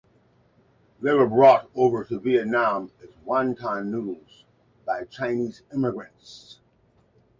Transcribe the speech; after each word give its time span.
They 0.99 1.13
were 1.13 1.29
brought 1.29 1.69
over 1.75 2.03
to 2.05 2.19
Vietnam 2.19 2.91
as 3.03 3.09
wonton 3.23 3.91
noodles 3.91 4.45
by 4.83 5.03
Chinese 5.05 5.61
immigrants. 5.71 6.57